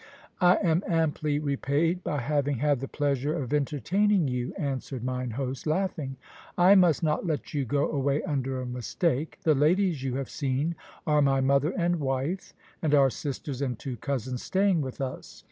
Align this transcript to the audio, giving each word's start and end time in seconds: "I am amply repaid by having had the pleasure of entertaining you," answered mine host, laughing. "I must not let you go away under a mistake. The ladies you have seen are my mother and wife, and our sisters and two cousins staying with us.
"I 0.39 0.55
am 0.63 0.81
amply 0.87 1.37
repaid 1.37 2.03
by 2.03 2.21
having 2.21 2.57
had 2.57 2.79
the 2.79 2.87
pleasure 2.87 3.35
of 3.35 3.53
entertaining 3.53 4.27
you," 4.27 4.51
answered 4.57 5.03
mine 5.03 5.29
host, 5.29 5.67
laughing. 5.67 6.17
"I 6.57 6.73
must 6.73 7.03
not 7.03 7.27
let 7.27 7.53
you 7.53 7.65
go 7.65 7.87
away 7.87 8.23
under 8.23 8.59
a 8.59 8.65
mistake. 8.65 9.37
The 9.43 9.53
ladies 9.53 10.01
you 10.01 10.15
have 10.15 10.27
seen 10.31 10.73
are 11.05 11.21
my 11.21 11.39
mother 11.39 11.69
and 11.77 11.99
wife, 11.99 12.51
and 12.81 12.95
our 12.95 13.11
sisters 13.11 13.61
and 13.61 13.77
two 13.77 13.95
cousins 13.97 14.41
staying 14.41 14.81
with 14.81 15.01
us. 15.01 15.39